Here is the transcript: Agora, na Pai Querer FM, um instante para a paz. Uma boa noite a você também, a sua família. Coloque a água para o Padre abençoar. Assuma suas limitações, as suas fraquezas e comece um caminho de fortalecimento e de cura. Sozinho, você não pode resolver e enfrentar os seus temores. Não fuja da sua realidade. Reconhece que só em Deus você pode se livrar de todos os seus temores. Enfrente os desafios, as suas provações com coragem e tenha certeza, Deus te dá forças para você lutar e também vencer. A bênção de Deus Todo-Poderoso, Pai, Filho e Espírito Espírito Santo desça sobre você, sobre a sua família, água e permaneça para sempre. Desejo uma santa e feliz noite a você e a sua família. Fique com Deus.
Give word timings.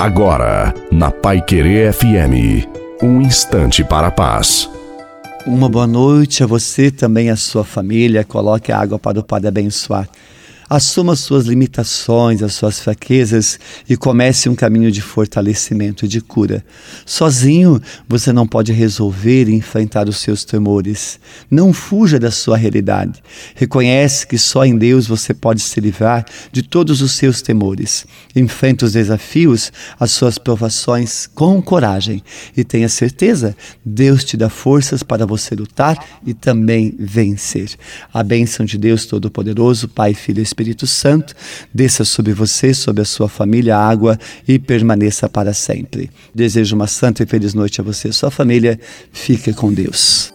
Agora, 0.00 0.72
na 0.90 1.10
Pai 1.10 1.42
Querer 1.42 1.92
FM, 1.92 2.66
um 3.02 3.20
instante 3.20 3.84
para 3.84 4.06
a 4.06 4.10
paz. 4.10 4.66
Uma 5.46 5.68
boa 5.68 5.86
noite 5.86 6.42
a 6.42 6.46
você 6.46 6.90
também, 6.90 7.28
a 7.28 7.36
sua 7.36 7.64
família. 7.64 8.24
Coloque 8.24 8.72
a 8.72 8.78
água 8.78 8.98
para 8.98 9.20
o 9.20 9.22
Padre 9.22 9.48
abençoar. 9.48 10.08
Assuma 10.72 11.16
suas 11.16 11.46
limitações, 11.46 12.44
as 12.44 12.52
suas 12.52 12.78
fraquezas 12.78 13.58
e 13.88 13.96
comece 13.96 14.48
um 14.48 14.54
caminho 14.54 14.92
de 14.92 15.02
fortalecimento 15.02 16.04
e 16.04 16.08
de 16.08 16.20
cura. 16.20 16.64
Sozinho, 17.04 17.82
você 18.08 18.32
não 18.32 18.46
pode 18.46 18.70
resolver 18.70 19.48
e 19.48 19.52
enfrentar 19.52 20.08
os 20.08 20.18
seus 20.18 20.44
temores. 20.44 21.18
Não 21.50 21.72
fuja 21.72 22.20
da 22.20 22.30
sua 22.30 22.56
realidade. 22.56 23.20
Reconhece 23.56 24.24
que 24.24 24.38
só 24.38 24.64
em 24.64 24.78
Deus 24.78 25.08
você 25.08 25.34
pode 25.34 25.60
se 25.60 25.80
livrar 25.80 26.24
de 26.52 26.62
todos 26.62 27.02
os 27.02 27.10
seus 27.14 27.42
temores. 27.42 28.06
Enfrente 28.36 28.84
os 28.84 28.92
desafios, 28.92 29.72
as 29.98 30.12
suas 30.12 30.38
provações 30.38 31.26
com 31.26 31.60
coragem 31.60 32.22
e 32.56 32.62
tenha 32.62 32.88
certeza, 32.88 33.56
Deus 33.84 34.22
te 34.22 34.36
dá 34.36 34.48
forças 34.48 35.02
para 35.02 35.26
você 35.26 35.52
lutar 35.56 35.98
e 36.24 36.32
também 36.32 36.94
vencer. 36.96 37.70
A 38.14 38.22
bênção 38.22 38.64
de 38.64 38.78
Deus 38.78 39.04
Todo-Poderoso, 39.04 39.88
Pai, 39.88 40.14
Filho 40.14 40.38
e 40.38 40.42
Espírito 40.44 40.59
Espírito 40.60 40.86
Santo 40.86 41.34
desça 41.72 42.04
sobre 42.04 42.34
você, 42.34 42.74
sobre 42.74 43.00
a 43.00 43.04
sua 43.06 43.28
família, 43.28 43.78
água 43.78 44.18
e 44.46 44.58
permaneça 44.58 45.26
para 45.26 45.54
sempre. 45.54 46.10
Desejo 46.34 46.76
uma 46.76 46.86
santa 46.86 47.22
e 47.22 47.26
feliz 47.26 47.54
noite 47.54 47.80
a 47.80 47.84
você 47.84 48.08
e 48.08 48.10
a 48.10 48.14
sua 48.14 48.30
família. 48.30 48.78
Fique 49.10 49.54
com 49.54 49.72
Deus. 49.72 50.30